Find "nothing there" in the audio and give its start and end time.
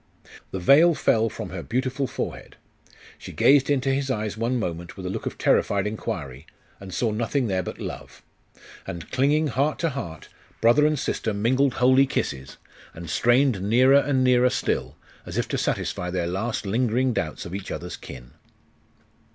7.11-7.61